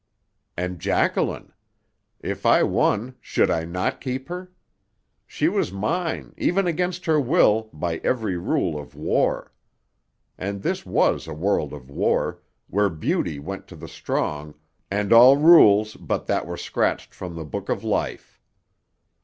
And 0.57 0.79
Jacqueline! 0.79 1.53
If 2.21 2.43
I 2.43 2.63
won, 2.63 3.17
should 3.21 3.51
I 3.51 3.65
not 3.65 4.01
keep 4.01 4.29
her? 4.29 4.51
She 5.27 5.47
was 5.47 5.71
mine, 5.71 6.33
even 6.39 6.65
against 6.65 7.05
her 7.05 7.21
will, 7.21 7.69
by 7.71 7.97
every 7.97 8.35
rule 8.35 8.79
of 8.79 8.95
war. 8.95 9.53
And 10.39 10.63
this 10.63 10.87
was 10.87 11.27
a 11.27 11.35
world 11.35 11.71
of 11.71 11.91
war, 11.91 12.41
where 12.67 12.89
beauty 12.89 13.37
went 13.37 13.67
to 13.67 13.75
the 13.75 13.87
strong, 13.87 14.55
and 14.89 15.13
all 15.13 15.37
rules 15.37 15.93
but 15.95 16.25
that 16.25 16.47
were 16.47 16.57
scratched 16.57 17.13
from 17.13 17.35
the 17.35 17.45
book 17.45 17.69
of 17.69 17.83
life. 17.83 18.41